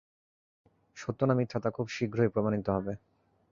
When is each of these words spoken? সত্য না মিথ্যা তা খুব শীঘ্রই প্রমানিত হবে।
সত্য 0.97 1.19
না 1.25 1.33
মিথ্যা 1.33 1.59
তা 1.59 1.69
খুব 1.69 1.87
শীঘ্রই 1.89 2.29
প্রমানিত 2.29 2.67
হবে। 2.69 2.93